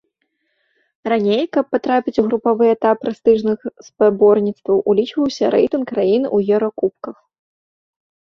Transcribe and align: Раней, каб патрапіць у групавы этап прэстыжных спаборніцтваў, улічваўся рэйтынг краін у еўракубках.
Раней, 1.11 1.43
каб 1.57 1.65
патрапіць 1.73 2.13
у 2.23 2.25
групавы 2.29 2.65
этап 2.75 2.97
прэстыжных 3.03 3.59
спаборніцтваў, 3.89 4.77
улічваўся 4.95 5.53
рэйтынг 5.59 5.85
краін 5.93 6.23
у 6.35 6.43
еўракубках. 6.57 7.17